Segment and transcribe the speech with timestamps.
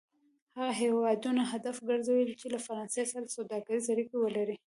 [0.57, 4.57] هغه هېوادونه هدف کرځوي چې له فرانسې سره سوداګریزې اړیکې ولري.